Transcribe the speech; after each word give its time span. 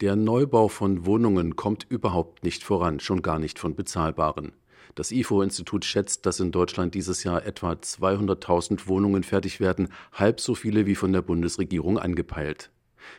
Der 0.00 0.14
Neubau 0.14 0.68
von 0.68 1.06
Wohnungen 1.06 1.56
kommt 1.56 1.84
überhaupt 1.88 2.44
nicht 2.44 2.62
voran, 2.62 3.00
schon 3.00 3.20
gar 3.20 3.40
nicht 3.40 3.58
von 3.58 3.74
bezahlbaren. 3.74 4.52
Das 4.94 5.10
IFO-Institut 5.10 5.84
schätzt, 5.84 6.24
dass 6.24 6.38
in 6.38 6.52
Deutschland 6.52 6.94
dieses 6.94 7.24
Jahr 7.24 7.44
etwa 7.44 7.72
200.000 7.72 8.86
Wohnungen 8.86 9.24
fertig 9.24 9.58
werden, 9.58 9.88
halb 10.12 10.38
so 10.38 10.54
viele 10.54 10.86
wie 10.86 10.94
von 10.94 11.12
der 11.12 11.22
Bundesregierung 11.22 11.98
angepeilt. 11.98 12.70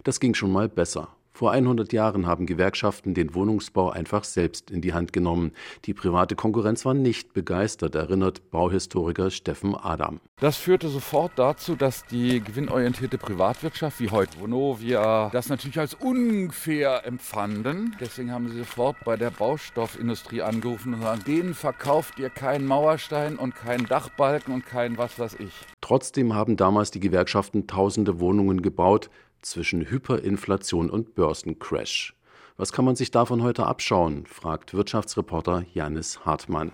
Das 0.05 0.21
ging 0.21 0.33
schon 0.35 0.53
mal 0.53 0.69
besser. 0.69 1.09
Vor 1.39 1.51
100 1.51 1.93
Jahren 1.93 2.27
haben 2.27 2.45
Gewerkschaften 2.47 3.13
den 3.13 3.33
Wohnungsbau 3.33 3.91
einfach 3.91 4.25
selbst 4.25 4.69
in 4.71 4.81
die 4.81 4.91
Hand 4.91 5.13
genommen. 5.13 5.53
Die 5.85 5.93
private 5.93 6.35
Konkurrenz 6.35 6.83
war 6.83 6.93
nicht 6.93 7.31
begeistert, 7.31 7.95
erinnert 7.95 8.51
Bauhistoriker 8.51 9.31
Steffen 9.31 9.73
Adam. 9.73 10.19
Das 10.41 10.57
führte 10.57 10.89
sofort 10.89 11.31
dazu, 11.37 11.77
dass 11.77 12.05
die 12.05 12.41
gewinnorientierte 12.41 13.17
Privatwirtschaft 13.17 14.01
wie 14.01 14.09
heute 14.09 14.37
Vonovia 14.41 15.29
das 15.31 15.47
natürlich 15.47 15.79
als 15.79 15.93
unfair 15.93 17.05
empfanden. 17.05 17.95
Deswegen 18.01 18.33
haben 18.33 18.49
sie 18.49 18.57
sofort 18.57 18.97
bei 19.05 19.15
der 19.15 19.31
Baustoffindustrie 19.31 20.41
angerufen 20.41 20.93
und 20.93 21.03
sagen, 21.03 21.21
denen 21.25 21.53
verkauft 21.53 22.19
ihr 22.19 22.29
keinen 22.29 22.67
Mauerstein 22.67 23.37
und 23.37 23.55
keinen 23.55 23.85
Dachbalken 23.85 24.53
und 24.53 24.65
keinen 24.65 24.97
was 24.97 25.17
weiß 25.17 25.35
ich. 25.39 25.53
Trotzdem 25.79 26.33
haben 26.33 26.57
damals 26.57 26.91
die 26.91 26.99
Gewerkschaften 26.99 27.65
tausende 27.65 28.19
Wohnungen 28.19 28.61
gebaut, 28.61 29.09
zwischen 29.41 29.89
Hyperinflation 29.89 30.89
und 30.89 31.15
Börsencrash. 31.15 32.15
Was 32.57 32.73
kann 32.73 32.85
man 32.85 32.95
sich 32.95 33.11
davon 33.11 33.41
heute 33.41 33.65
abschauen? 33.65 34.25
fragt 34.25 34.73
Wirtschaftsreporter 34.73 35.63
Janis 35.73 36.25
Hartmann. 36.25 36.71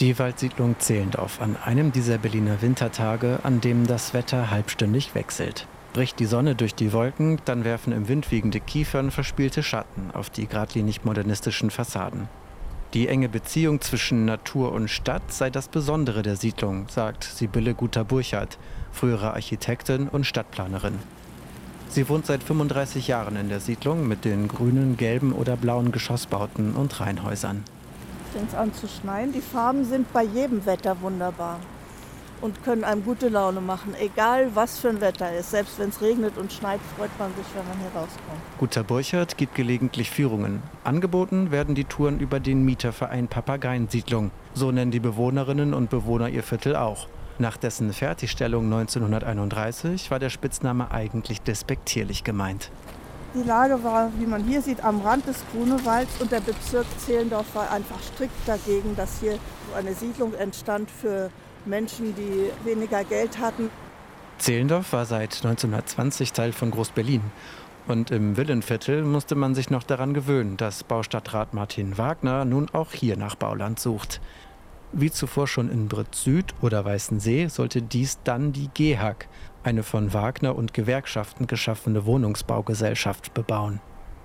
Die 0.00 0.18
Waldsiedlung 0.18 0.76
Zehlendorf 0.78 1.40
an 1.40 1.56
einem 1.56 1.92
dieser 1.92 2.18
Berliner 2.18 2.62
Wintertage, 2.62 3.40
an 3.42 3.60
dem 3.60 3.86
das 3.86 4.14
Wetter 4.14 4.50
halbstündig 4.50 5.14
wechselt. 5.14 5.66
Bricht 5.92 6.20
die 6.20 6.26
Sonne 6.26 6.54
durch 6.54 6.74
die 6.74 6.92
Wolken, 6.92 7.40
dann 7.44 7.64
werfen 7.64 7.92
im 7.92 8.08
Wind 8.08 8.30
wiegende 8.30 8.60
Kiefern 8.60 9.10
verspielte 9.10 9.62
Schatten 9.62 10.10
auf 10.12 10.30
die 10.30 10.46
geradlinig 10.46 11.04
modernistischen 11.04 11.70
Fassaden. 11.70 12.28
Die 12.94 13.08
enge 13.08 13.28
Beziehung 13.28 13.80
zwischen 13.80 14.24
Natur 14.24 14.72
und 14.72 14.88
Stadt 14.88 15.32
sei 15.32 15.50
das 15.50 15.68
Besondere 15.68 16.22
der 16.22 16.36
Siedlung, 16.36 16.88
sagt 16.88 17.24
Sibylle 17.24 17.74
Guter-Burchardt, 17.74 18.58
frühere 18.92 19.34
Architektin 19.34 20.08
und 20.08 20.26
Stadtplanerin. 20.26 20.98
Sie 21.90 22.08
wohnt 22.08 22.26
seit 22.26 22.42
35 22.42 23.08
Jahren 23.08 23.36
in 23.36 23.48
der 23.48 23.60
Siedlung 23.60 24.06
mit 24.06 24.24
den 24.24 24.46
grünen, 24.46 24.96
gelben 24.96 25.32
oder 25.32 25.56
blauen 25.56 25.90
Geschossbauten 25.90 26.74
und 26.74 27.00
Reihenhäusern. 27.00 27.64
Fängt 28.32 28.54
an 28.54 28.74
zu 28.74 28.86
schneien. 28.86 29.32
Die 29.32 29.40
Farben 29.40 29.84
sind 29.84 30.12
bei 30.12 30.22
jedem 30.22 30.66
Wetter 30.66 31.00
wunderbar 31.00 31.58
und 32.40 32.62
können 32.62 32.84
einem 32.84 33.04
gute 33.04 33.28
Laune 33.28 33.60
machen, 33.60 33.94
egal 33.98 34.50
was 34.54 34.78
für 34.78 34.90
ein 34.90 35.00
Wetter 35.00 35.34
ist. 35.34 35.50
Selbst 35.50 35.78
wenn 35.78 35.88
es 35.88 36.00
regnet 36.00 36.36
und 36.36 36.52
schneit, 36.52 36.80
freut 36.96 37.10
man 37.18 37.30
sich, 37.34 37.46
wenn 37.54 37.66
man 37.66 37.78
hier 37.78 37.88
rauskommt. 37.88 38.40
Guter 38.58 38.84
Burchert 38.84 39.36
gibt 39.36 39.54
gelegentlich 39.54 40.10
Führungen. 40.10 40.62
Angeboten 40.84 41.50
werden 41.50 41.74
die 41.74 41.84
Touren 41.84 42.20
über 42.20 42.38
den 42.38 42.64
Mieterverein 42.64 43.28
Papageiensiedlung. 43.28 44.30
So 44.54 44.70
nennen 44.70 44.90
die 44.90 45.00
Bewohnerinnen 45.00 45.74
und 45.74 45.90
Bewohner 45.90 46.28
ihr 46.28 46.42
Viertel 46.42 46.76
auch. 46.76 47.08
Nach 47.40 47.56
dessen 47.56 47.92
Fertigstellung 47.92 48.64
1931 48.64 50.10
war 50.10 50.18
der 50.18 50.28
Spitzname 50.28 50.90
eigentlich 50.90 51.40
despektierlich 51.40 52.24
gemeint. 52.24 52.72
Die 53.34 53.46
Lage 53.46 53.84
war, 53.84 54.10
wie 54.18 54.26
man 54.26 54.42
hier 54.42 54.60
sieht, 54.60 54.82
am 54.82 55.02
Rand 55.02 55.26
des 55.28 55.44
Grunewalds 55.52 56.20
und 56.20 56.32
der 56.32 56.40
Bezirk 56.40 56.86
Zehlendorf 56.98 57.54
war 57.54 57.70
einfach 57.70 58.02
strikt 58.02 58.34
dagegen, 58.46 58.96
dass 58.96 59.20
hier 59.20 59.38
eine 59.76 59.94
Siedlung 59.94 60.34
entstand 60.34 60.90
für 60.90 61.30
Menschen, 61.64 62.14
die 62.16 62.50
weniger 62.68 63.04
Geld 63.04 63.38
hatten. 63.38 63.70
Zehlendorf 64.38 64.92
war 64.92 65.04
seit 65.04 65.36
1920 65.36 66.32
Teil 66.32 66.52
von 66.52 66.72
Groß-Berlin. 66.72 67.22
Und 67.86 68.10
im 68.10 68.36
Villenviertel 68.36 69.02
musste 69.04 69.34
man 69.34 69.54
sich 69.54 69.70
noch 69.70 69.82
daran 69.82 70.12
gewöhnen, 70.12 70.56
dass 70.56 70.84
Baustadtrat 70.84 71.54
Martin 71.54 71.98
Wagner 71.98 72.44
nun 72.44 72.68
auch 72.72 72.92
hier 72.92 73.16
nach 73.16 73.34
Bauland 73.34 73.78
sucht. 73.78 74.20
Wie 74.92 75.10
zuvor 75.10 75.46
schon 75.46 75.70
in 75.70 75.88
Britt 75.88 76.14
Süd 76.14 76.54
oder 76.62 76.84
Weißensee 76.84 77.48
sollte 77.48 77.82
dies 77.82 78.18
dann 78.24 78.52
die 78.52 78.68
GEHAG, 78.72 79.28
eine 79.62 79.82
von 79.82 80.14
Wagner 80.14 80.56
und 80.56 80.72
Gewerkschaften 80.72 81.46
geschaffene 81.46 82.06
Wohnungsbaugesellschaft, 82.06 83.34
bebauen. 83.34 83.80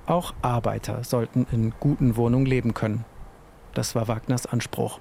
Auch 0.06 0.34
Arbeiter 0.42 1.04
sollten 1.04 1.46
in 1.52 1.74
guten 1.80 2.16
Wohnungen 2.16 2.46
leben 2.46 2.74
können. 2.74 3.04
Das 3.74 3.96
war 3.96 4.08
Wagners 4.08 4.46
Anspruch. 4.46 5.00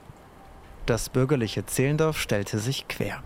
Das 0.87 1.09
bürgerliche 1.09 1.65
Zehlendorf 1.65 2.19
stellte 2.19 2.59
sich 2.59 2.89
quer. 2.89 3.23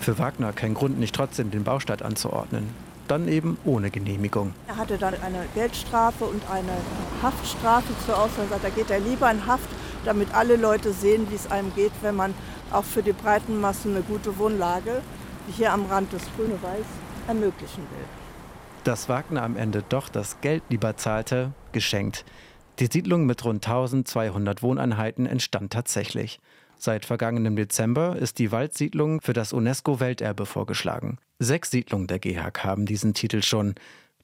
Für 0.00 0.18
Wagner 0.18 0.52
kein 0.52 0.74
Grund, 0.74 0.98
nicht 0.98 1.14
trotzdem 1.14 1.50
den 1.50 1.64
Baustart 1.64 2.02
anzuordnen. 2.02 2.70
Dann 3.08 3.28
eben 3.28 3.58
ohne 3.66 3.90
Genehmigung. 3.90 4.54
Er 4.66 4.76
hatte 4.76 4.96
dann 4.96 5.14
eine 5.22 5.44
Geldstrafe 5.54 6.24
und 6.24 6.42
eine 6.50 6.72
Haftstrafe 7.22 7.92
zur 8.06 8.18
Auswahl. 8.18 8.46
Da 8.62 8.70
geht 8.70 8.90
er 8.90 9.00
lieber 9.00 9.30
in 9.30 9.46
Haft, 9.46 9.68
damit 10.04 10.34
alle 10.34 10.56
Leute 10.56 10.92
sehen, 10.92 11.26
wie 11.30 11.34
es 11.34 11.50
einem 11.50 11.74
geht, 11.74 11.92
wenn 12.02 12.16
man 12.16 12.34
auch 12.70 12.84
für 12.84 13.02
die 13.02 13.12
breiten 13.12 13.60
Massen 13.60 13.94
eine 13.94 14.02
gute 14.02 14.38
Wohnlage, 14.38 15.02
hier 15.48 15.72
am 15.72 15.86
Rand 15.86 16.12
des 16.12 16.22
Grünewalds, 16.36 16.88
ermöglichen 17.26 17.82
will. 17.82 18.06
Dass 18.84 19.08
Wagner 19.08 19.42
am 19.42 19.56
Ende 19.56 19.82
doch 19.88 20.08
das 20.08 20.40
Geld 20.40 20.62
lieber 20.68 20.96
zahlte, 20.96 21.52
geschenkt. 21.72 22.24
Die 22.80 22.88
Siedlung 22.90 23.24
mit 23.24 23.44
rund 23.44 23.66
1200 23.66 24.62
Wohneinheiten 24.62 25.26
entstand 25.26 25.72
tatsächlich. 25.72 26.40
Seit 26.76 27.04
vergangenem 27.04 27.56
Dezember 27.56 28.16
ist 28.16 28.38
die 28.38 28.52
Waldsiedlung 28.52 29.20
für 29.20 29.32
das 29.32 29.52
UNESCO-Welterbe 29.52 30.44
vorgeschlagen. 30.44 31.18
Sechs 31.38 31.70
Siedlungen 31.70 32.08
der 32.08 32.18
GEHAG 32.18 32.64
haben 32.64 32.84
diesen 32.84 33.14
Titel 33.14 33.42
schon. 33.42 33.74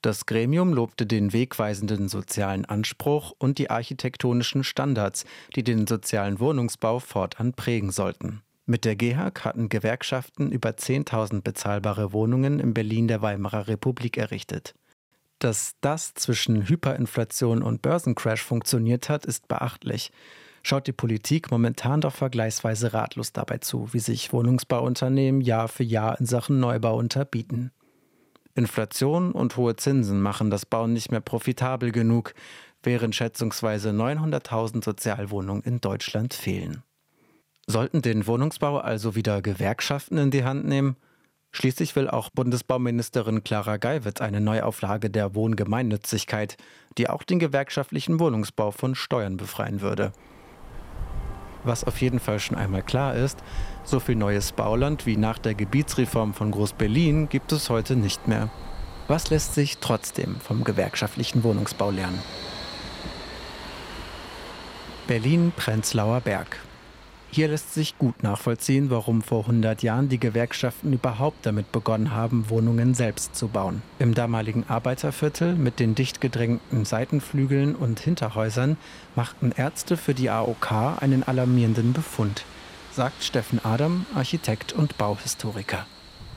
Das 0.02 0.24
Gremium 0.24 0.72
lobte 0.72 1.04
den 1.04 1.34
wegweisenden 1.34 2.08
sozialen 2.08 2.64
Anspruch 2.64 3.34
und 3.38 3.58
die 3.58 3.68
architektonischen 3.68 4.64
Standards, 4.64 5.26
die 5.54 5.62
den 5.62 5.86
sozialen 5.86 6.40
Wohnungsbau 6.40 7.00
fortan 7.00 7.52
prägen 7.52 7.90
sollten. 7.90 8.40
Mit 8.64 8.84
der 8.84 8.96
GEHAG 8.96 9.44
hatten 9.44 9.68
Gewerkschaften 9.68 10.52
über 10.52 10.70
10.000 10.70 11.42
bezahlbare 11.42 12.12
Wohnungen 12.12 12.60
in 12.60 12.72
Berlin 12.72 13.08
der 13.08 13.20
Weimarer 13.20 13.68
Republik 13.68 14.16
errichtet. 14.16 14.74
Dass 15.38 15.74
das 15.80 16.14
zwischen 16.14 16.68
Hyperinflation 16.68 17.62
und 17.62 17.82
Börsencrash 17.82 18.42
funktioniert 18.42 19.08
hat, 19.08 19.26
ist 19.26 19.48
beachtlich. 19.48 20.12
Schaut 20.62 20.86
die 20.86 20.92
Politik 20.92 21.50
momentan 21.50 22.00
doch 22.00 22.14
vergleichsweise 22.14 22.92
ratlos 22.92 23.32
dabei 23.32 23.58
zu, 23.58 23.92
wie 23.92 23.98
sich 23.98 24.32
Wohnungsbauunternehmen 24.32 25.40
Jahr 25.40 25.68
für 25.68 25.84
Jahr 25.84 26.20
in 26.20 26.26
Sachen 26.26 26.60
Neubau 26.60 26.96
unterbieten. 26.96 27.72
Inflation 28.54 29.32
und 29.32 29.56
hohe 29.56 29.76
Zinsen 29.76 30.20
machen 30.20 30.50
das 30.50 30.66
Bauen 30.66 30.92
nicht 30.92 31.10
mehr 31.10 31.20
profitabel 31.20 31.92
genug, 31.92 32.34
während 32.82 33.14
schätzungsweise 33.14 33.90
900.000 33.90 34.84
Sozialwohnungen 34.84 35.62
in 35.62 35.80
Deutschland 35.80 36.34
fehlen. 36.34 36.82
Sollten 37.66 38.02
den 38.02 38.26
Wohnungsbau 38.26 38.78
also 38.78 39.14
wieder 39.14 39.42
Gewerkschaften 39.42 40.18
in 40.18 40.30
die 40.30 40.44
Hand 40.44 40.66
nehmen? 40.66 40.96
Schließlich 41.52 41.96
will 41.96 42.08
auch 42.08 42.30
Bundesbauministerin 42.30 43.42
Clara 43.42 43.76
Geiwitz 43.76 44.20
eine 44.20 44.40
Neuauflage 44.40 45.10
der 45.10 45.34
Wohngemeinnützigkeit, 45.34 46.56
die 46.96 47.08
auch 47.08 47.22
den 47.22 47.38
gewerkschaftlichen 47.38 48.20
Wohnungsbau 48.20 48.70
von 48.70 48.94
Steuern 48.94 49.36
befreien 49.36 49.80
würde. 49.80 50.12
Was 51.64 51.84
auf 51.84 52.00
jeden 52.00 52.20
Fall 52.20 52.40
schon 52.40 52.56
einmal 52.56 52.82
klar 52.82 53.14
ist, 53.14 53.38
so 53.84 54.00
viel 54.00 54.16
neues 54.16 54.52
Bauland 54.52 55.06
wie 55.06 55.16
nach 55.16 55.38
der 55.38 55.54
Gebietsreform 55.54 56.32
von 56.34 56.50
Groß-Berlin 56.50 57.28
gibt 57.28 57.52
es 57.52 57.68
heute 57.68 57.96
nicht 57.96 58.28
mehr. 58.28 58.48
Was 59.08 59.30
lässt 59.30 59.54
sich 59.54 59.78
trotzdem 59.78 60.36
vom 60.40 60.64
gewerkschaftlichen 60.64 61.42
Wohnungsbau 61.42 61.90
lernen? 61.90 62.22
Berlin-Prenzlauer 65.06 66.20
Berg. 66.20 66.60
Hier 67.32 67.46
lässt 67.46 67.74
sich 67.74 67.96
gut 67.96 68.24
nachvollziehen, 68.24 68.90
warum 68.90 69.22
vor 69.22 69.42
100 69.42 69.84
Jahren 69.84 70.08
die 70.08 70.18
Gewerkschaften 70.18 70.92
überhaupt 70.92 71.46
damit 71.46 71.70
begonnen 71.70 72.12
haben, 72.12 72.50
Wohnungen 72.50 72.94
selbst 72.94 73.36
zu 73.36 73.46
bauen. 73.46 73.82
Im 74.00 74.14
damaligen 74.14 74.64
Arbeiterviertel 74.66 75.54
mit 75.54 75.78
den 75.78 75.94
dicht 75.94 76.20
gedrängten 76.20 76.84
Seitenflügeln 76.84 77.76
und 77.76 78.00
Hinterhäusern 78.00 78.76
machten 79.14 79.52
Ärzte 79.52 79.96
für 79.96 80.12
die 80.12 80.28
AOK 80.28 80.72
einen 81.00 81.22
alarmierenden 81.22 81.92
Befund, 81.92 82.44
sagt 82.90 83.22
Steffen 83.22 83.64
Adam, 83.64 84.06
Architekt 84.12 84.72
und 84.72 84.98
Bauhistoriker. 84.98 85.86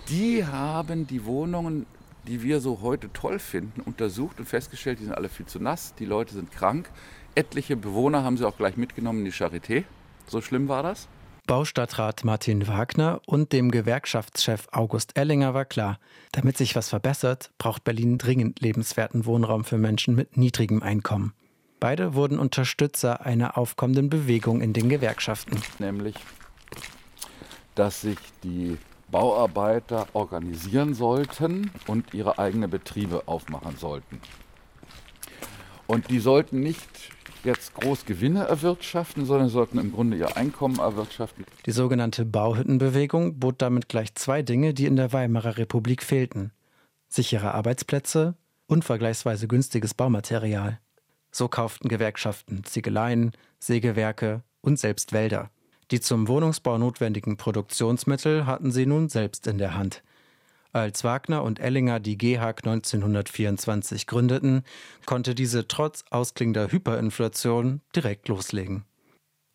Die 0.10 0.46
haben 0.46 1.08
die 1.08 1.26
Wohnungen 1.26 1.88
die 2.28 2.42
wir 2.42 2.62
so 2.62 2.80
heute 2.82 3.12
toll 3.12 3.38
finden, 3.40 3.82
untersucht 3.82 4.40
und 4.40 4.48
festgestellt, 4.48 5.00
die 5.00 5.04
sind 5.04 5.14
alle 5.14 5.28
viel 5.28 5.46
zu 5.46 5.60
nass, 5.60 5.94
die 5.96 6.06
Leute 6.06 6.34
sind 6.34 6.52
krank. 6.52 6.90
Etliche 7.36 7.76
Bewohner 7.76 8.24
haben 8.24 8.38
sie 8.38 8.48
auch 8.48 8.56
gleich 8.56 8.78
mitgenommen 8.78 9.20
in 9.20 9.26
die 9.26 9.34
Charité. 9.34 9.84
So 10.28 10.42
schlimm 10.42 10.68
war 10.68 10.84
das? 10.84 11.08
Baustadtrat 11.46 12.24
Martin 12.24 12.68
Wagner 12.70 13.22
und 13.26 13.52
dem 13.52 13.70
Gewerkschaftschef 13.70 14.68
August 14.72 15.18
Ellinger 15.18 15.54
war 15.54 15.66
klar, 15.66 16.00
damit 16.32 16.58
sich 16.58 16.74
was 16.76 16.88
verbessert, 16.88 17.52
braucht 17.58 17.84
Berlin 17.84 18.18
dringend 18.18 18.62
lebenswerten 18.62 19.26
Wohnraum 19.26 19.66
für 19.66 19.78
Menschen 19.78 20.16
mit 20.16 20.38
niedrigem 20.38 20.82
Einkommen. 20.82 21.34
Beide 21.82 22.14
wurden 22.14 22.40
Unterstützer 22.40 23.26
einer 23.26 23.58
aufkommenden 23.58 24.10
Bewegung 24.10 24.62
in 24.62 24.72
den 24.72 24.88
Gewerkschaften. 24.88 25.62
Nämlich, 25.80 26.16
dass 27.76 28.00
sich 28.00 28.20
die 28.42 28.78
Bauarbeiter 29.12 30.08
organisieren 30.14 30.94
sollten 30.94 31.72
und 31.88 32.14
ihre 32.14 32.40
eigenen 32.40 32.70
Betriebe 32.70 33.24
aufmachen 33.26 33.76
sollten. 33.76 34.22
Und 35.88 36.10
die 36.10 36.20
sollten 36.20 36.62
nicht 36.62 37.12
jetzt 37.44 37.74
groß 37.74 38.06
Gewinne 38.06 38.46
erwirtschaften, 38.46 39.26
sondern 39.26 39.50
sollten 39.50 39.80
im 39.80 39.92
Grunde 39.92 40.18
ihr 40.18 40.38
Einkommen 40.38 40.80
erwirtschaften. 40.80 41.46
Die 41.66 41.72
sogenannte 41.72 42.26
Bauhüttenbewegung 42.26 43.40
bot 43.40 43.62
damit 43.62 43.90
gleich 43.90 44.16
zwei 44.16 44.42
Dinge, 44.42 44.74
die 44.74 44.86
in 44.86 44.96
der 44.96 45.14
Weimarer 45.14 45.58
Republik 45.58 46.04
fehlten. 46.04 46.52
Sichere 47.08 47.54
Arbeitsplätze 47.54 48.36
und 48.68 48.86
vergleichsweise 48.86 49.48
günstiges 49.48 49.94
Baumaterial. 49.94 50.80
So 51.32 51.48
kauften 51.48 51.90
Gewerkschaften 51.90 52.64
Ziegeleien, 52.64 53.32
Sägewerke 53.60 54.44
und 54.62 54.80
selbst 54.80 55.14
Wälder. 55.14 55.50
Die 55.92 56.00
zum 56.00 56.28
Wohnungsbau 56.28 56.78
notwendigen 56.78 57.38
Produktionsmittel 57.38 58.46
hatten 58.46 58.72
sie 58.72 58.86
nun 58.86 59.10
selbst 59.10 59.48
in 59.48 59.58
der 59.58 59.76
Hand. 59.76 60.04
Als 60.74 61.04
Wagner 61.04 61.44
und 61.44 61.60
Ellinger 61.60 62.00
die 62.00 62.18
GEHAG 62.18 62.66
1924 62.66 64.08
gründeten, 64.08 64.64
konnte 65.06 65.36
diese 65.36 65.68
trotz 65.68 66.04
ausklingender 66.10 66.72
Hyperinflation 66.72 67.82
direkt 67.96 68.28
loslegen. 68.28 68.84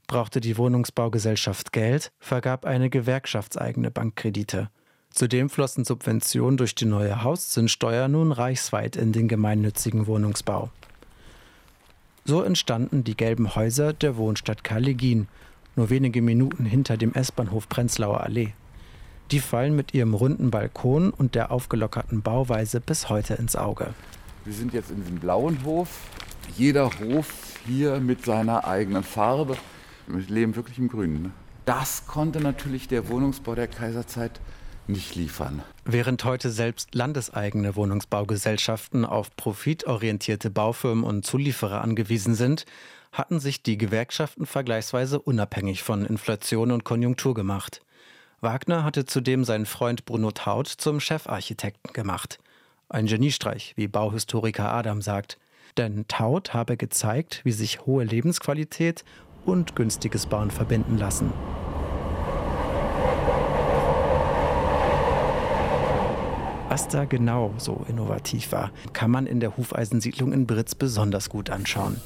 Brauchte 0.06 0.40
die 0.40 0.56
Wohnungsbaugesellschaft 0.56 1.72
Geld, 1.72 2.12
vergab 2.20 2.64
eine 2.64 2.88
gewerkschaftseigene 2.88 3.90
Bankkredite. 3.90 4.70
Zudem 5.10 5.50
flossen 5.50 5.84
Subventionen 5.84 6.56
durch 6.56 6.76
die 6.76 6.84
neue 6.84 7.24
Hauszinssteuer 7.24 8.06
nun 8.06 8.30
reichsweit 8.30 8.94
in 8.94 9.12
den 9.12 9.26
gemeinnützigen 9.26 10.06
Wohnungsbau. 10.06 10.70
So 12.24 12.42
entstanden 12.42 13.02
die 13.02 13.16
gelben 13.16 13.56
Häuser 13.56 13.92
der 13.92 14.16
Wohnstadt 14.16 14.62
Karlegin, 14.62 15.26
nur 15.74 15.90
wenige 15.90 16.22
Minuten 16.22 16.64
hinter 16.64 16.96
dem 16.96 17.12
S-Bahnhof 17.12 17.68
Prenzlauer 17.68 18.20
Allee. 18.20 18.52
Die 19.30 19.40
fallen 19.40 19.76
mit 19.76 19.92
ihrem 19.92 20.14
runden 20.14 20.50
Balkon 20.50 21.10
und 21.10 21.34
der 21.34 21.50
aufgelockerten 21.50 22.22
Bauweise 22.22 22.80
bis 22.80 23.10
heute 23.10 23.34
ins 23.34 23.56
Auge. 23.56 23.92
Wir 24.46 24.54
sind 24.54 24.72
jetzt 24.72 24.90
in 24.90 25.02
diesem 25.02 25.18
blauen 25.18 25.62
Hof. 25.64 25.88
Jeder 26.56 26.90
Hof 26.98 27.58
hier 27.66 28.00
mit 28.00 28.24
seiner 28.24 28.66
eigenen 28.66 29.02
Farbe. 29.02 29.58
Wir 30.06 30.22
leben 30.34 30.56
wirklich 30.56 30.78
im 30.78 30.88
Grünen. 30.88 31.24
Ne? 31.24 31.30
Das 31.66 32.06
konnte 32.06 32.40
natürlich 32.40 32.88
der 32.88 33.10
Wohnungsbau 33.10 33.54
der 33.54 33.68
Kaiserzeit 33.68 34.40
nicht 34.86 35.14
liefern. 35.14 35.62
Während 35.84 36.24
heute 36.24 36.48
selbst 36.48 36.94
landeseigene 36.94 37.76
Wohnungsbaugesellschaften 37.76 39.04
auf 39.04 39.36
profitorientierte 39.36 40.48
Baufirmen 40.48 41.04
und 41.04 41.26
Zulieferer 41.26 41.82
angewiesen 41.82 42.34
sind, 42.34 42.64
hatten 43.12 43.40
sich 43.40 43.62
die 43.62 43.76
Gewerkschaften 43.76 44.46
vergleichsweise 44.46 45.20
unabhängig 45.20 45.82
von 45.82 46.06
Inflation 46.06 46.70
und 46.70 46.84
Konjunktur 46.84 47.34
gemacht. 47.34 47.82
Wagner 48.40 48.84
hatte 48.84 49.04
zudem 49.04 49.42
seinen 49.42 49.66
Freund 49.66 50.04
Bruno 50.04 50.30
Taut 50.30 50.68
zum 50.68 51.00
Chefarchitekten 51.00 51.92
gemacht. 51.92 52.38
Ein 52.88 53.06
Geniestreich, 53.06 53.72
wie 53.76 53.88
Bauhistoriker 53.88 54.72
Adam 54.72 55.02
sagt. 55.02 55.38
Denn 55.76 56.06
Taut 56.06 56.54
habe 56.54 56.76
gezeigt, 56.76 57.40
wie 57.44 57.50
sich 57.50 57.84
hohe 57.84 58.04
Lebensqualität 58.04 59.04
und 59.44 59.74
günstiges 59.74 60.26
Bauen 60.26 60.52
verbinden 60.52 60.98
lassen. 60.98 61.32
Was 66.68 66.86
da 66.86 67.06
genau 67.06 67.54
so 67.58 67.84
innovativ 67.88 68.52
war, 68.52 68.70
kann 68.92 69.10
man 69.10 69.26
in 69.26 69.40
der 69.40 69.56
Hufeisensiedlung 69.56 70.32
in 70.32 70.46
Britz 70.46 70.76
besonders 70.76 71.28
gut 71.28 71.50
anschauen. 71.50 72.00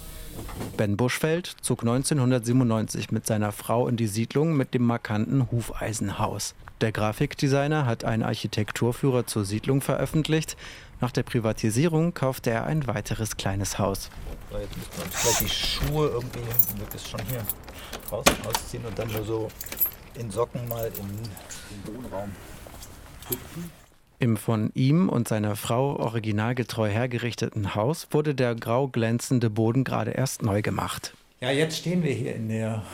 Ben 0.76 0.96
Buschfeld 0.96 1.56
zog 1.60 1.82
1997 1.82 3.10
mit 3.10 3.26
seiner 3.26 3.52
Frau 3.52 3.88
in 3.88 3.96
die 3.96 4.06
Siedlung 4.06 4.56
mit 4.56 4.74
dem 4.74 4.84
markanten 4.84 5.50
Hufeisenhaus. 5.50 6.54
Der 6.80 6.90
Grafikdesigner 6.90 7.86
hat 7.86 8.04
einen 8.04 8.22
Architekturführer 8.24 9.26
zur 9.26 9.44
Siedlung 9.44 9.80
veröffentlicht. 9.80 10.56
Nach 11.00 11.12
der 11.12 11.22
Privatisierung 11.22 12.14
kaufte 12.14 12.50
er 12.50 12.64
ein 12.64 12.86
weiteres 12.86 13.36
kleines 13.36 13.78
Haus. 13.78 14.10
So, 14.50 14.58
jetzt 14.58 14.74
wir 14.76 15.04
uns 15.04 15.14
vielleicht 15.14 15.40
die 15.40 15.48
Schuhe 15.48 16.08
irgendwie, 16.08 16.40
es 16.94 17.08
schon 17.08 17.20
hier 17.28 17.44
draußen 18.08 18.34
ausziehen 18.46 18.84
und 18.84 18.98
dann 18.98 19.12
nur 19.12 19.24
so 19.24 19.48
in 20.14 20.30
Socken 20.30 20.68
mal 20.68 20.86
in 20.86 21.86
den 21.86 21.94
Wohnraum 21.96 22.32
hüpfen. 23.28 23.81
Im 24.22 24.36
von 24.36 24.70
ihm 24.74 25.08
und 25.08 25.26
seiner 25.26 25.56
Frau 25.56 25.96
originalgetreu 25.96 26.88
hergerichteten 26.88 27.74
Haus 27.74 28.06
wurde 28.12 28.36
der 28.36 28.54
grau 28.54 28.86
glänzende 28.86 29.50
Boden 29.50 29.82
gerade 29.82 30.12
erst 30.12 30.42
neu 30.42 30.62
gemacht. 30.62 31.12
Ja, 31.40 31.50
jetzt 31.50 31.78
stehen 31.78 32.04
wir 32.04 32.12
hier 32.12 32.36
in 32.36 32.48
der 32.48 32.84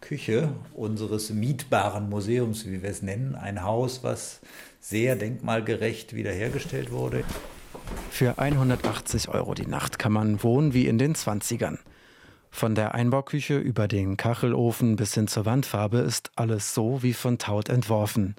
Küche 0.00 0.48
unseres 0.74 1.30
mietbaren 1.30 2.08
Museums, 2.08 2.66
wie 2.66 2.82
wir 2.82 2.90
es 2.90 3.00
nennen. 3.00 3.36
Ein 3.36 3.62
Haus, 3.62 4.02
was 4.02 4.40
sehr 4.80 5.14
denkmalgerecht 5.14 6.16
wiederhergestellt 6.16 6.90
wurde. 6.90 7.22
Für 8.10 8.36
180 8.36 9.28
Euro 9.28 9.54
die 9.54 9.68
Nacht 9.68 10.00
kann 10.00 10.10
man 10.10 10.42
wohnen 10.42 10.74
wie 10.74 10.88
in 10.88 10.98
den 10.98 11.14
20ern. 11.14 11.78
Von 12.50 12.74
der 12.74 12.92
Einbauküche 12.92 13.56
über 13.56 13.86
den 13.86 14.16
Kachelofen 14.16 14.96
bis 14.96 15.14
hin 15.14 15.28
zur 15.28 15.46
Wandfarbe 15.46 15.98
ist 15.98 16.32
alles 16.34 16.74
so 16.74 17.04
wie 17.04 17.12
von 17.12 17.38
Taut 17.38 17.68
entworfen. 17.68 18.34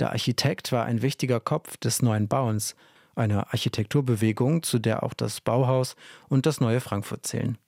Der 0.00 0.10
Architekt 0.10 0.72
war 0.72 0.84
ein 0.84 1.02
wichtiger 1.02 1.40
Kopf 1.40 1.76
des 1.76 2.02
neuen 2.02 2.28
Bauens, 2.28 2.74
einer 3.14 3.52
Architekturbewegung, 3.52 4.62
zu 4.62 4.78
der 4.78 5.02
auch 5.02 5.14
das 5.14 5.40
Bauhaus 5.40 5.96
und 6.28 6.46
das 6.46 6.60
neue 6.60 6.80
Frankfurt 6.80 7.26
zählen. 7.26 7.58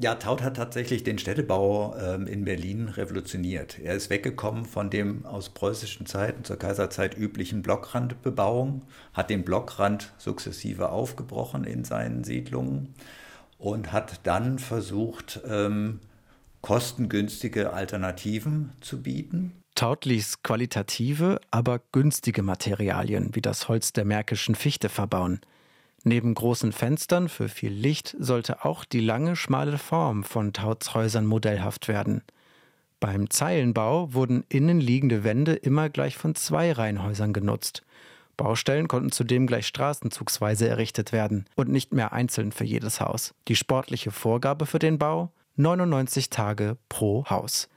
Ja, 0.00 0.16
Taut 0.16 0.42
hat 0.42 0.56
tatsächlich 0.56 1.04
den 1.04 1.18
Städtebau 1.18 1.96
ähm, 1.96 2.26
in 2.26 2.44
Berlin 2.44 2.88
revolutioniert. 2.88 3.78
Er 3.78 3.94
ist 3.94 4.10
weggekommen 4.10 4.64
von 4.64 4.90
dem 4.90 5.24
aus 5.24 5.50
preußischen 5.50 6.06
Zeiten 6.06 6.42
zur 6.42 6.58
Kaiserzeit 6.58 7.16
üblichen 7.16 7.62
Blockrandbebauung, 7.62 8.82
hat 9.12 9.30
den 9.30 9.44
Blockrand 9.44 10.12
sukzessive 10.18 10.88
aufgebrochen 10.88 11.62
in 11.62 11.84
seinen 11.84 12.24
Siedlungen 12.24 12.94
und 13.56 13.92
hat 13.92 14.20
dann 14.24 14.58
versucht, 14.58 15.40
ähm, 15.48 16.00
kostengünstige 16.60 17.72
Alternativen 17.72 18.72
zu 18.80 19.00
bieten. 19.00 19.52
Taut 19.74 20.04
ließ 20.04 20.42
qualitative, 20.42 21.40
aber 21.50 21.80
günstige 21.90 22.42
Materialien 22.42 23.34
wie 23.34 23.42
das 23.42 23.68
Holz 23.68 23.92
der 23.92 24.04
märkischen 24.04 24.54
Fichte 24.54 24.88
verbauen. 24.88 25.40
Neben 26.04 26.34
großen 26.34 26.70
Fenstern 26.72 27.28
für 27.28 27.48
viel 27.48 27.72
Licht 27.72 28.14
sollte 28.18 28.64
auch 28.64 28.84
die 28.84 29.00
lange, 29.00 29.36
schmale 29.36 29.78
Form 29.78 30.22
von 30.22 30.52
Tauts 30.52 30.94
Häusern 30.94 31.26
modellhaft 31.26 31.88
werden. 31.88 32.22
Beim 33.00 33.30
Zeilenbau 33.30 34.12
wurden 34.14 34.44
innenliegende 34.48 35.24
Wände 35.24 35.54
immer 35.54 35.88
gleich 35.88 36.16
von 36.16 36.34
zwei 36.34 36.72
Reihenhäusern 36.72 37.32
genutzt. 37.32 37.82
Baustellen 38.36 38.86
konnten 38.86 39.12
zudem 39.12 39.46
gleich 39.46 39.66
straßenzugsweise 39.66 40.68
errichtet 40.68 41.12
werden 41.12 41.46
und 41.56 41.68
nicht 41.68 41.92
mehr 41.92 42.12
einzeln 42.12 42.52
für 42.52 42.64
jedes 42.64 43.00
Haus. 43.00 43.34
Die 43.48 43.56
sportliche 43.56 44.10
Vorgabe 44.10 44.66
für 44.66 44.78
den 44.78 44.98
Bau 44.98 45.32
99 45.56 46.30
Tage 46.30 46.76
pro 46.88 47.24
Haus. 47.30 47.68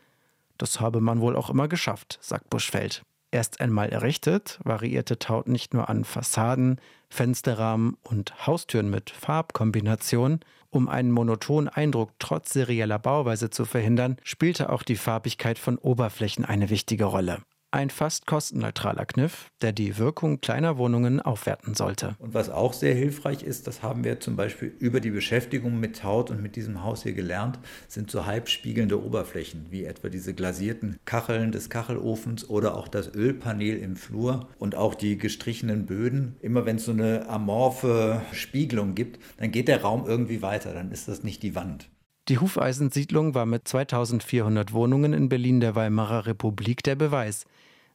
Das 0.58 0.80
habe 0.80 1.02
man 1.02 1.22
wohl 1.22 1.36
auch 1.36 1.50
immer 1.50 1.68
geschafft, 1.68 2.18
sagt 2.22 2.50
Buschfeld. 2.50 3.04
Erst 3.32 3.60
einmal 3.60 3.90
errichtet, 3.90 4.60
variierte 4.64 5.20
Taut 5.20 5.48
nicht 5.48 5.74
nur 5.74 5.90
an 5.90 6.06
Fassaden, 6.06 6.80
Fensterrahmen 7.10 7.98
und 8.04 8.48
Haustüren 8.48 8.90
mit 8.90 9.10
Farbkombinationen. 9.10 10.40
Um 10.70 10.88
einen 10.88 11.12
monotonen 11.12 11.70
Eindruck 11.70 12.12
trotz 12.20 12.54
serieller 12.54 13.00
Bauweise 13.00 13.50
zu 13.50 13.66
verhindern, 13.66 14.18
spielte 14.24 14.70
auch 14.70 14.84
die 14.84 14.96
Farbigkeit 14.96 15.60
von 15.60 15.78
Oberflächen 15.78 16.46
eine 16.46 16.70
wichtige 16.70 17.06
Rolle. 17.06 17.42
Ein 17.70 17.90
fast 17.90 18.26
kostenneutraler 18.28 19.06
Kniff, 19.06 19.52
der 19.62 19.74
die 19.74 19.98
Wirkung 19.98 20.40
kleiner 20.40 20.78
Wohnungen 20.78 21.22
aufwerten 21.22 21.76
sollte. 21.76 22.16
Und 22.18 22.34
was 22.34 22.50
auch 22.50 22.72
sehr 22.72 22.96
hilfreich 22.96 23.44
ist, 23.44 23.68
das 23.68 23.84
haben 23.84 24.06
wir 24.06 24.22
zum 24.22 24.38
Beispiel 24.38 24.74
über 24.80 25.02
die 25.02 25.10
Beschäftigung 25.10 25.78
mit 25.78 26.02
Haut 26.02 26.32
und 26.32 26.42
mit 26.42 26.56
diesem 26.56 26.86
Haus 26.86 27.04
hier 27.04 27.12
gelernt, 27.12 27.60
sind 27.90 28.10
so 28.10 28.26
halbspiegelnde 28.26 29.04
Oberflächen, 29.04 29.66
wie 29.70 29.84
etwa 29.84 30.08
diese 30.08 30.34
glasierten 30.34 30.98
Kacheln 31.04 31.52
des 31.52 31.70
Kachelofens 31.70 32.50
oder 32.50 32.78
auch 32.78 32.88
das 32.88 33.14
Ölpanel 33.14 33.76
im 33.80 33.98
Flur 33.98 34.48
und 34.60 34.76
auch 34.76 34.96
die 34.96 35.18
gestrichenen 35.18 35.86
Böden. 35.86 36.38
Immer 36.40 36.66
wenn 36.66 36.78
es 36.78 36.86
so 36.86 36.94
eine 36.94 37.28
amorphe 37.28 38.22
Spiegelung 38.32 38.96
gibt, 38.96 39.22
dann 39.40 39.52
geht 39.52 39.68
der 39.68 39.82
Raum 39.82 40.06
irgendwie 40.08 40.42
weiter, 40.42 40.74
dann 40.74 40.92
ist 40.92 41.10
das 41.10 41.22
nicht 41.24 41.44
die 41.44 41.54
Wand. 41.54 41.90
Die 42.30 42.40
Hufeisensiedlung 42.40 43.36
war 43.36 43.46
mit 43.46 43.70
2400 43.70 44.74
Wohnungen 44.74 45.14
in 45.14 45.30
Berlin 45.30 45.62
der 45.62 45.76
Weimarer 45.76 46.26
Republik 46.26 46.84
der 46.84 46.96
Beweis. 46.96 47.46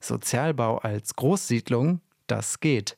Sozialbau 0.05 0.79
als 0.79 1.17
Großsiedlung, 1.17 2.01
das 2.27 2.61
geht. 2.61 2.97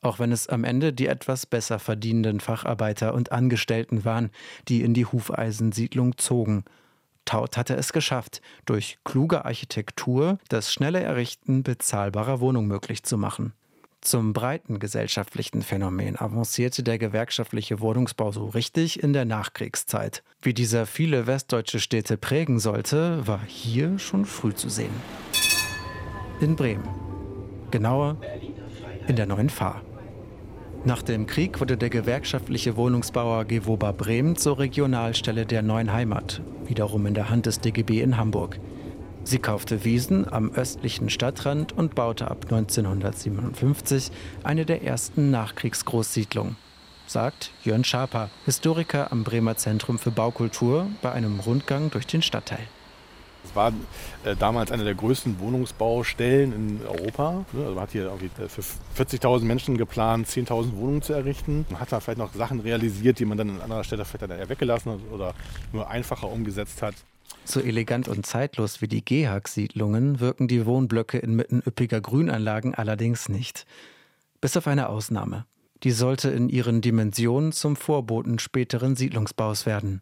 Auch 0.00 0.18
wenn 0.18 0.32
es 0.32 0.48
am 0.48 0.64
Ende 0.64 0.92
die 0.92 1.06
etwas 1.06 1.46
besser 1.46 1.78
verdienenden 1.78 2.40
Facharbeiter 2.40 3.14
und 3.14 3.32
Angestellten 3.32 4.04
waren, 4.04 4.30
die 4.68 4.82
in 4.82 4.92
die 4.92 5.06
Hufeisensiedlung 5.06 6.18
zogen. 6.18 6.64
Taut 7.24 7.56
hatte 7.56 7.74
es 7.74 7.92
geschafft, 7.92 8.42
durch 8.66 8.98
kluge 9.04 9.46
Architektur 9.46 10.38
das 10.48 10.72
schnelle 10.72 11.00
Errichten 11.00 11.62
bezahlbarer 11.62 12.40
Wohnungen 12.40 12.68
möglich 12.68 13.02
zu 13.02 13.16
machen. 13.16 13.54
Zum 14.02 14.34
breiten 14.34 14.78
gesellschaftlichen 14.78 15.62
Phänomen 15.62 16.20
avancierte 16.20 16.82
der 16.82 16.98
gewerkschaftliche 16.98 17.80
Wohnungsbau 17.80 18.32
so 18.32 18.48
richtig 18.48 19.02
in 19.02 19.14
der 19.14 19.24
Nachkriegszeit. 19.24 20.22
Wie 20.42 20.52
dieser 20.52 20.84
viele 20.84 21.26
westdeutsche 21.26 21.80
Städte 21.80 22.18
prägen 22.18 22.58
sollte, 22.58 23.26
war 23.26 23.40
hier 23.46 23.98
schon 23.98 24.26
früh 24.26 24.52
zu 24.52 24.68
sehen. 24.68 24.92
In 26.44 26.56
Bremen. 26.56 26.86
Genauer 27.70 28.18
in 29.08 29.16
der 29.16 29.24
neuen 29.24 29.48
Fahr. 29.48 29.80
Nach 30.84 31.00
dem 31.00 31.24
Krieg 31.26 31.58
wurde 31.58 31.78
der 31.78 31.88
gewerkschaftliche 31.88 32.76
Wohnungsbauer 32.76 33.46
Gewoba 33.46 33.92
Bremen 33.92 34.36
zur 34.36 34.58
Regionalstelle 34.58 35.46
der 35.46 35.62
neuen 35.62 35.90
Heimat, 35.90 36.42
wiederum 36.66 37.06
in 37.06 37.14
der 37.14 37.30
Hand 37.30 37.46
des 37.46 37.60
DGB 37.60 38.02
in 38.02 38.18
Hamburg. 38.18 38.60
Sie 39.22 39.38
kaufte 39.38 39.86
Wiesen 39.86 40.30
am 40.30 40.50
östlichen 40.50 41.08
Stadtrand 41.08 41.72
und 41.72 41.94
baute 41.94 42.30
ab 42.30 42.42
1957 42.42 44.12
eine 44.42 44.66
der 44.66 44.82
ersten 44.82 45.30
Nachkriegsgroßsiedlungen. 45.30 46.56
Sagt 47.06 47.52
Jörn 47.62 47.84
Schaper, 47.84 48.28
Historiker 48.44 49.10
am 49.12 49.24
Bremer 49.24 49.56
Zentrum 49.56 49.98
für 49.98 50.10
Baukultur, 50.10 50.88
bei 51.00 51.10
einem 51.10 51.40
Rundgang 51.40 51.88
durch 51.88 52.06
den 52.06 52.20
Stadtteil. 52.20 52.68
Es 53.44 53.54
war 53.54 53.72
äh, 54.24 54.34
damals 54.36 54.72
eine 54.72 54.84
der 54.84 54.94
größten 54.94 55.38
Wohnungsbaustellen 55.38 56.52
in 56.52 56.80
Europa. 56.86 57.44
Ne? 57.52 57.62
Also 57.62 57.74
man 57.74 57.82
hat 57.82 57.92
hier 57.92 58.06
äh, 58.06 58.48
für 58.48 58.62
40.000 58.96 59.44
Menschen 59.44 59.76
geplant, 59.76 60.26
10.000 60.26 60.76
Wohnungen 60.76 61.02
zu 61.02 61.12
errichten. 61.12 61.66
Man 61.70 61.80
hat 61.80 61.92
da 61.92 62.00
vielleicht 62.00 62.18
noch 62.18 62.34
Sachen 62.34 62.60
realisiert, 62.60 63.18
die 63.18 63.24
man 63.24 63.38
dann 63.38 63.50
an 63.50 63.60
anderer 63.60 63.84
Stelle 63.84 64.04
vielleicht 64.04 64.22
dann 64.22 64.30
eher 64.30 64.48
weggelassen 64.48 64.92
hat 64.92 65.00
oder 65.12 65.34
nur 65.72 65.88
einfacher 65.88 66.28
umgesetzt 66.28 66.82
hat. 66.82 66.94
So 67.44 67.60
elegant 67.60 68.08
und 68.08 68.24
zeitlos 68.24 68.80
wie 68.80 68.88
die 68.88 69.04
Gehag-Siedlungen 69.04 70.20
wirken 70.20 70.48
die 70.48 70.64
Wohnblöcke 70.64 71.18
inmitten 71.18 71.62
üppiger 71.66 72.00
Grünanlagen 72.00 72.74
allerdings 72.74 73.28
nicht. 73.28 73.66
Bis 74.40 74.56
auf 74.56 74.66
eine 74.66 74.88
Ausnahme. 74.88 75.44
Die 75.82 75.90
sollte 75.90 76.30
in 76.30 76.48
ihren 76.48 76.80
Dimensionen 76.80 77.52
zum 77.52 77.76
Vorboten 77.76 78.38
späteren 78.38 78.96
Siedlungsbaus 78.96 79.66
werden. 79.66 80.00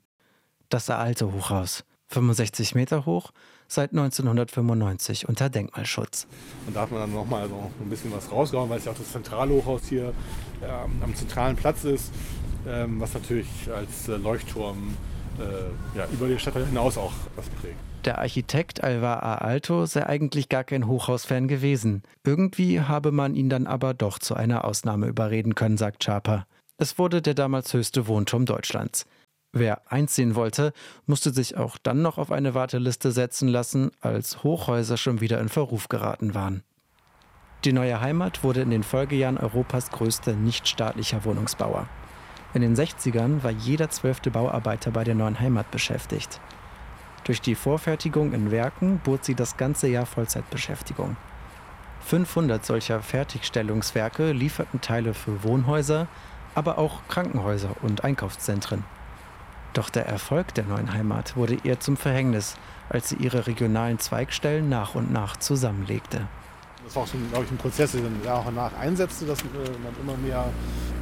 Das 0.68 0.88
alte 0.88 1.32
Hochhaus. 1.32 1.84
65 2.12 2.74
Meter 2.74 3.06
hoch, 3.06 3.32
seit 3.68 3.90
1995 3.90 5.28
unter 5.28 5.48
Denkmalschutz. 5.48 6.26
Und 6.66 6.76
da 6.76 6.82
hat 6.82 6.90
man 6.90 7.00
dann 7.00 7.12
nochmal 7.12 7.48
so 7.48 7.70
ein 7.80 7.90
bisschen 7.90 8.12
was 8.12 8.30
rausgehauen, 8.30 8.68
weil 8.70 8.78
es 8.78 8.84
ja 8.84 8.92
auch 8.92 8.98
das 8.98 9.12
Zentralhochhaus 9.12 9.82
hier 9.88 10.12
ähm, 10.62 11.02
am 11.02 11.14
zentralen 11.14 11.56
Platz 11.56 11.84
ist, 11.84 12.12
ähm, 12.66 13.00
was 13.00 13.14
natürlich 13.14 13.48
als 13.74 14.08
äh, 14.08 14.16
Leuchtturm 14.16 14.96
äh, 15.38 15.98
ja, 15.98 16.06
über 16.12 16.28
den 16.28 16.38
Stadtteil 16.38 16.66
hinaus 16.66 16.98
auch 16.98 17.12
was 17.36 17.48
prägt. 17.48 17.76
Der 18.04 18.18
Architekt 18.18 18.82
Alvar 18.82 19.22
A. 19.22 19.36
Alto 19.36 19.86
sei 19.86 20.04
eigentlich 20.04 20.48
gar 20.48 20.64
kein 20.64 20.88
Hochhausfan 20.88 21.46
gewesen. 21.46 22.02
Irgendwie 22.24 22.80
habe 22.80 23.12
man 23.12 23.36
ihn 23.36 23.48
dann 23.48 23.68
aber 23.68 23.94
doch 23.94 24.18
zu 24.18 24.34
einer 24.34 24.64
Ausnahme 24.64 25.06
überreden 25.06 25.54
können, 25.54 25.76
sagt 25.76 26.02
Schaper. 26.02 26.46
Es 26.78 26.98
wurde 26.98 27.22
der 27.22 27.34
damals 27.34 27.72
höchste 27.72 28.08
Wohnturm 28.08 28.44
Deutschlands. 28.44 29.06
Wer 29.52 29.82
einziehen 29.92 30.34
wollte, 30.34 30.72
musste 31.06 31.30
sich 31.30 31.58
auch 31.58 31.76
dann 31.76 32.00
noch 32.00 32.16
auf 32.16 32.32
eine 32.32 32.54
Warteliste 32.54 33.12
setzen 33.12 33.48
lassen, 33.48 33.90
als 34.00 34.42
Hochhäuser 34.42 34.96
schon 34.96 35.20
wieder 35.20 35.40
in 35.40 35.50
Verruf 35.50 35.88
geraten 35.88 36.34
waren. 36.34 36.62
Die 37.64 37.74
neue 37.74 38.00
Heimat 38.00 38.42
wurde 38.42 38.62
in 38.62 38.70
den 38.70 38.82
Folgejahren 38.82 39.36
Europas 39.36 39.90
größter 39.90 40.32
nichtstaatlicher 40.32 41.24
Wohnungsbauer. 41.24 41.86
In 42.54 42.62
den 42.62 42.74
60ern 42.74 43.42
war 43.42 43.50
jeder 43.50 43.90
zwölfte 43.90 44.30
Bauarbeiter 44.30 44.90
bei 44.90 45.04
der 45.04 45.14
neuen 45.14 45.38
Heimat 45.38 45.70
beschäftigt. 45.70 46.40
Durch 47.24 47.40
die 47.40 47.54
Vorfertigung 47.54 48.32
in 48.32 48.50
Werken 48.50 49.00
bot 49.04 49.24
sie 49.24 49.34
das 49.34 49.58
ganze 49.58 49.86
Jahr 49.86 50.06
Vollzeitbeschäftigung. 50.06 51.16
500 52.00 52.64
solcher 52.64 53.00
Fertigstellungswerke 53.00 54.32
lieferten 54.32 54.80
Teile 54.80 55.14
für 55.14 55.44
Wohnhäuser, 55.44 56.08
aber 56.54 56.78
auch 56.78 57.06
Krankenhäuser 57.08 57.76
und 57.82 58.02
Einkaufszentren. 58.02 58.84
Doch 59.72 59.88
der 59.88 60.06
Erfolg 60.06 60.54
der 60.54 60.64
neuen 60.64 60.92
Heimat 60.92 61.36
wurde 61.36 61.56
ihr 61.62 61.80
zum 61.80 61.96
Verhängnis, 61.96 62.56
als 62.88 63.08
sie 63.08 63.16
ihre 63.16 63.46
regionalen 63.46 63.98
Zweigstellen 63.98 64.68
nach 64.68 64.94
und 64.94 65.10
nach 65.10 65.36
zusammenlegte. 65.38 66.26
Das 66.84 66.96
war 66.96 67.04
auch, 67.04 67.06
so, 67.06 67.16
glaube 67.30 67.44
ich, 67.44 67.50
ein 67.50 67.56
Prozess, 67.56 67.92
der 67.92 68.02
dann 68.02 68.20
nach 68.24 68.44
und 68.44 68.56
nach 68.56 68.76
einsetzte, 68.76 69.24
dass 69.24 69.40
äh, 69.40 69.44
man 69.44 69.94
immer 70.02 70.16
mehr 70.16 70.44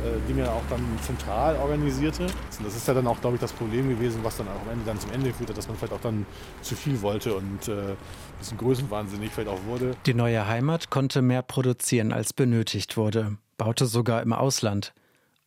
äh, 0.04 0.28
Dinge 0.28 0.48
auch 0.48 0.62
dann 0.68 0.80
zentral 1.02 1.56
organisierte. 1.56 2.24
Und 2.24 2.66
das 2.66 2.76
ist 2.76 2.86
ja 2.86 2.94
dann 2.94 3.06
auch, 3.06 3.20
glaube 3.20 3.36
ich, 3.36 3.40
das 3.40 3.52
Problem 3.52 3.88
gewesen, 3.88 4.20
was 4.22 4.36
dann 4.36 4.46
auch 4.48 4.62
am 4.66 4.72
Ende 4.72 4.84
dann 4.84 5.00
zum 5.00 5.10
Ende 5.10 5.32
führte, 5.32 5.54
dass 5.54 5.66
man 5.68 5.76
vielleicht 5.76 5.94
auch 5.94 6.00
dann 6.00 6.26
zu 6.62 6.76
viel 6.76 7.00
wollte 7.02 7.34
und 7.34 7.66
äh, 7.66 7.72
ein 7.72 7.96
bisschen 8.38 8.58
größenwahnsinnig 8.58 9.32
vielleicht 9.32 9.50
auch 9.50 9.64
wurde. 9.66 9.96
Die 10.06 10.14
neue 10.14 10.46
Heimat 10.46 10.90
konnte 10.90 11.22
mehr 11.22 11.42
produzieren, 11.42 12.12
als 12.12 12.34
benötigt 12.34 12.96
wurde, 12.96 13.38
baute 13.56 13.86
sogar 13.86 14.22
im 14.22 14.32
Ausland. 14.32 14.92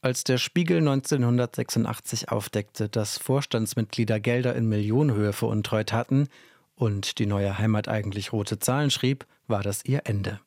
Als 0.03 0.25
der 0.25 0.37
Spiegel 0.37 0.79
1986 0.79 2.27
aufdeckte, 2.27 2.89
dass 2.89 3.17
Vorstandsmitglieder 3.17 4.19
Gelder 4.19 4.53
in 4.53 4.67
Millionenhöhe 4.67 5.31
veruntreut 5.31 5.93
hatten 5.93 6.27
und 6.75 7.19
die 7.19 7.25
neue 7.25 7.57
Heimat 7.57 7.87
eigentlich 7.87 8.33
rote 8.33 8.59
Zahlen 8.59 8.91
schrieb, 8.91 9.25
war 9.47 9.63
das 9.63 9.85
ihr 9.85 10.01
Ende. 10.03 10.41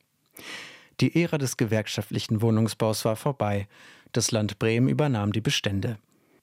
Die 0.99 1.19
Ära 1.19 1.39
des 1.39 1.57
gewerkschaftlichen 1.57 2.43
Wohnungsbaus 2.43 3.03
war 3.03 3.15
vorbei. 3.15 3.67
Das 4.11 4.29
Land 4.29 4.59
Bremen 4.59 4.89
übernahm 4.89 5.31
die 5.31 5.41
Bestände. 5.41 5.97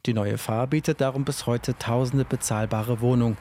Die 0.06 0.12
neue 0.12 0.37
Fahr 0.37 0.66
bietet 0.66 1.00
darum 1.00 1.25
bis 1.25 1.47
heute 1.47 1.78
tausende 1.78 2.25
bezahlbare 2.25 3.00
Wohnungen. 3.00 3.38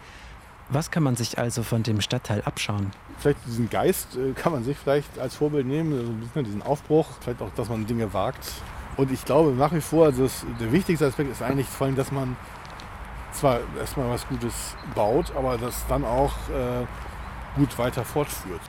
Was 0.69 0.91
kann 0.91 1.01
man 1.01 1.15
sich 1.15 1.39
also 1.39 1.63
von 1.63 1.81
dem 1.81 1.99
Stadtteil 1.99 2.43
abschauen? 2.43 2.91
Vielleicht 3.17 3.43
diesen 3.47 3.71
Geist 3.71 4.17
äh, 4.17 4.33
kann 4.33 4.51
man 4.51 4.63
sich 4.63 4.77
vielleicht 4.77 5.17
als 5.17 5.33
Vorbild 5.33 5.65
nehmen, 5.65 5.93
also 5.93 6.43
diesen 6.43 6.61
Aufbruch, 6.61 7.07
vielleicht 7.21 7.41
auch, 7.41 7.51
dass 7.55 7.69
man 7.69 7.87
Dinge 7.87 8.13
wagt, 8.13 8.51
und 8.97 9.11
ich 9.11 9.25
glaube 9.25 9.51
nach 9.51 9.73
wie 9.73 9.81
vor, 9.81 10.05
also 10.05 10.23
das, 10.23 10.45
der 10.59 10.71
wichtigste 10.71 11.05
Aspekt 11.05 11.31
ist 11.31 11.41
eigentlich 11.41 11.67
vor 11.67 11.87
allem, 11.87 11.95
dass 11.95 12.11
man 12.11 12.35
zwar 13.33 13.59
erstmal 13.79 14.09
was 14.09 14.27
Gutes 14.27 14.75
baut, 14.95 15.35
aber 15.35 15.57
das 15.57 15.85
dann 15.87 16.05
auch 16.05 16.33
äh, 16.49 16.85
gut 17.57 17.77
weiter 17.77 18.05
fortführt. 18.05 18.61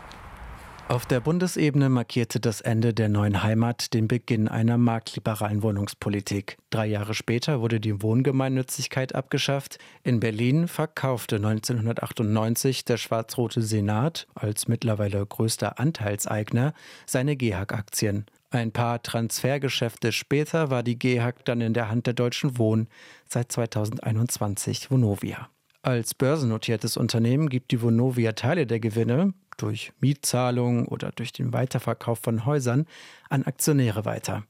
Auf 0.86 1.06
der 1.06 1.20
Bundesebene 1.20 1.88
markierte 1.88 2.40
das 2.40 2.60
Ende 2.60 2.92
der 2.92 3.08
neuen 3.08 3.42
Heimat 3.42 3.94
den 3.94 4.06
Beginn 4.06 4.48
einer 4.48 4.76
marktliberalen 4.76 5.62
Wohnungspolitik. 5.62 6.58
Drei 6.68 6.84
Jahre 6.84 7.14
später 7.14 7.62
wurde 7.62 7.80
die 7.80 8.02
Wohngemeinnützigkeit 8.02 9.14
abgeschafft. 9.14 9.78
In 10.02 10.20
Berlin 10.20 10.68
verkaufte 10.68 11.36
1998 11.36 12.84
der 12.84 12.98
schwarz-rote 12.98 13.62
Senat 13.62 14.26
als 14.34 14.68
mittlerweile 14.68 15.24
größter 15.24 15.78
Anteilseigner 15.78 16.74
seine 17.06 17.34
GEHAG-Aktien. 17.34 18.26
Ein 18.54 18.70
paar 18.70 19.02
Transfergeschäfte 19.02 20.12
später 20.12 20.70
war 20.70 20.84
die 20.84 20.96
GEHAG 20.96 21.44
dann 21.44 21.60
in 21.60 21.74
der 21.74 21.90
Hand 21.90 22.06
der 22.06 22.14
Deutschen 22.14 22.56
Wohn, 22.56 22.86
seit 23.26 23.50
2021 23.50 24.92
Vonovia. 24.92 25.48
Als 25.82 26.14
börsennotiertes 26.14 26.96
Unternehmen 26.96 27.48
gibt 27.48 27.72
die 27.72 27.82
Vonovia 27.82 28.30
Teile 28.30 28.68
der 28.68 28.78
Gewinne 28.78 29.34
durch 29.56 29.92
Mietzahlungen 29.98 30.86
oder 30.86 31.10
durch 31.10 31.32
den 31.32 31.52
Weiterverkauf 31.52 32.20
von 32.20 32.46
Häusern 32.46 32.86
an 33.28 33.42
Aktionäre 33.42 34.04
weiter. 34.04 34.44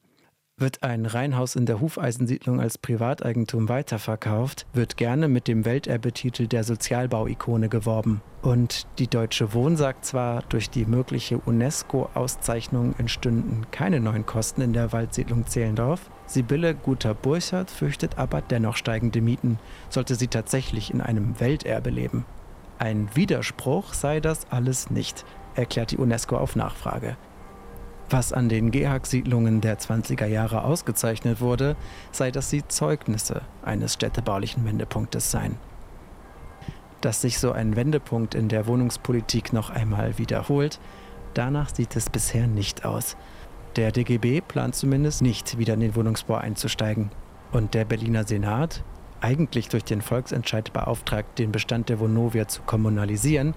Wird 0.56 0.84
ein 0.84 1.04
Reihenhaus 1.04 1.56
in 1.56 1.66
der 1.66 1.80
Hufeisensiedlung 1.80 2.60
als 2.60 2.78
Privateigentum 2.78 3.68
weiterverkauft, 3.68 4.66
wird 4.72 4.96
gerne 4.96 5.26
mit 5.26 5.48
dem 5.48 5.64
Welterbetitel 5.64 6.46
der 6.46 6.62
Sozialbauikone 6.62 7.68
geworben. 7.68 8.22
Und 8.40 8.86
die 9.00 9.08
Deutsche 9.08 9.52
Wohn 9.52 9.76
sagt 9.76 10.04
zwar, 10.04 10.42
durch 10.42 10.70
die 10.70 10.84
mögliche 10.84 11.38
UNESCO-Auszeichnung 11.38 12.94
entstünden 12.98 13.66
keine 13.72 13.98
neuen 13.98 14.26
Kosten 14.26 14.60
in 14.60 14.72
der 14.72 14.92
Waldsiedlung 14.92 15.44
Zehlendorf. 15.48 16.08
Sibylle 16.26 16.76
Guter-Burchardt 16.76 17.72
fürchtet 17.72 18.16
aber 18.16 18.40
dennoch 18.40 18.76
steigende 18.76 19.20
Mieten, 19.20 19.58
sollte 19.88 20.14
sie 20.14 20.28
tatsächlich 20.28 20.94
in 20.94 21.00
einem 21.00 21.40
Welterbe 21.40 21.90
leben. 21.90 22.26
Ein 22.78 23.08
Widerspruch 23.16 23.92
sei 23.92 24.20
das 24.20 24.46
alles 24.50 24.88
nicht, 24.88 25.24
erklärt 25.56 25.90
die 25.90 25.98
UNESCO 25.98 26.36
auf 26.36 26.54
Nachfrage. 26.54 27.16
Was 28.16 28.32
an 28.32 28.48
den 28.48 28.70
GEHAG-Siedlungen 28.70 29.60
der 29.60 29.76
20er 29.76 30.26
Jahre 30.26 30.62
ausgezeichnet 30.62 31.40
wurde, 31.40 31.74
sei, 32.12 32.30
dass 32.30 32.48
sie 32.48 32.62
Zeugnisse 32.68 33.42
eines 33.64 33.94
städtebaulichen 33.94 34.64
Wendepunktes 34.64 35.32
seien. 35.32 35.56
Dass 37.00 37.22
sich 37.22 37.40
so 37.40 37.50
ein 37.50 37.74
Wendepunkt 37.74 38.36
in 38.36 38.48
der 38.48 38.68
Wohnungspolitik 38.68 39.52
noch 39.52 39.68
einmal 39.70 40.16
wiederholt, 40.16 40.78
danach 41.34 41.74
sieht 41.74 41.96
es 41.96 42.08
bisher 42.08 42.46
nicht 42.46 42.84
aus. 42.84 43.16
Der 43.74 43.90
DGB 43.90 44.42
plant 44.42 44.76
zumindest 44.76 45.20
nicht, 45.20 45.58
wieder 45.58 45.74
in 45.74 45.80
den 45.80 45.96
Wohnungsbau 45.96 46.36
einzusteigen. 46.36 47.10
Und 47.50 47.74
der 47.74 47.84
Berliner 47.84 48.22
Senat, 48.22 48.84
eigentlich 49.22 49.70
durch 49.70 49.82
den 49.82 50.02
Volksentscheid 50.02 50.72
beauftragt, 50.72 51.40
den 51.40 51.50
Bestand 51.50 51.88
der 51.88 51.98
Vonovia 51.98 52.46
zu 52.46 52.62
kommunalisieren, 52.62 53.54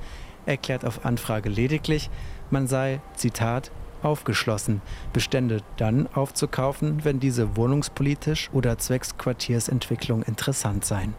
erklärt 0.47 0.83
auf 0.83 1.05
Anfrage 1.05 1.47
lediglich, 1.49 2.09
man 2.49 2.65
sei, 2.65 3.01
Zitat, 3.13 3.71
aufgeschlossen, 4.03 4.81
Bestände 5.13 5.61
dann 5.77 6.07
aufzukaufen, 6.07 7.03
wenn 7.03 7.19
diese 7.19 7.55
wohnungspolitisch 7.55 8.49
oder 8.53 8.77
zwecks 8.77 9.17
Quartiersentwicklung 9.17 10.23
interessant 10.23 10.85
seien. 10.85 11.13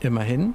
Immerhin, 0.00 0.54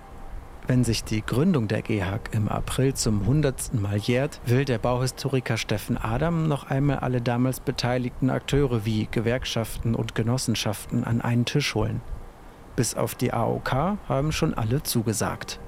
wenn 0.68 0.84
sich 0.84 1.04
die 1.04 1.22
Gründung 1.26 1.68
der 1.68 1.82
GEHAG 1.82 2.30
im 2.34 2.48
April 2.48 2.94
zum 2.94 3.26
hundertsten 3.26 3.82
Mal 3.82 3.98
jährt, 3.98 4.40
will 4.46 4.64
der 4.66 4.78
Bauhistoriker 4.78 5.58
Steffen 5.58 5.98
Adam 5.98 6.48
noch 6.48 6.70
einmal 6.70 7.00
alle 7.00 7.22
damals 7.22 7.60
beteiligten 7.60 8.30
Akteure 8.30 8.86
wie 8.86 9.08
Gewerkschaften 9.10 9.96
und 9.96 10.16
Genossenschaften 10.16 11.04
an 11.04 11.22
einen 11.22 11.46
Tisch 11.46 11.74
holen. 11.76 12.02
Bis 12.76 12.96
auf 12.96 13.16
die 13.16 13.34
AOK 13.34 13.98
haben 14.08 14.32
schon 14.32 14.54
alle 14.54 14.84
zugesagt. 14.84 15.60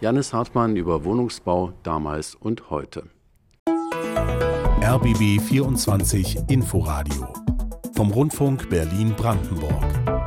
Janis 0.00 0.32
Hartmann 0.32 0.76
über 0.76 1.04
Wohnungsbau 1.04 1.74
damals 1.82 2.34
und 2.34 2.70
heute. 2.70 3.04
RBB 4.82 5.38
24 5.42 6.38
Inforadio 6.48 7.28
vom 7.94 8.10
Rundfunk 8.10 8.70
Berlin-Brandenburg. 8.70 10.19